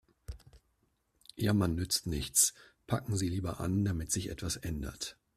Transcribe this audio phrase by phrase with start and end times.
[1.35, 2.55] Jammern nützt nichts,
[2.87, 5.15] packen Sie lieber an, damit sich etwas ändert.